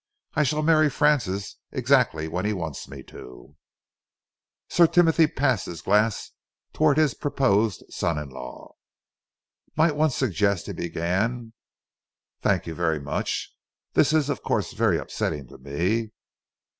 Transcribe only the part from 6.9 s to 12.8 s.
his proposed son in law. "Might one suggest," he began "thank you